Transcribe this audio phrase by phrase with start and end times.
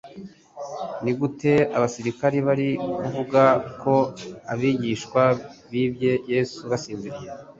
[1.03, 3.41] Ni gute abasirikari bari kuvuga
[3.81, 3.93] ko
[4.53, 5.23] abigishwa
[5.71, 7.29] bibye Yesu basinziriye?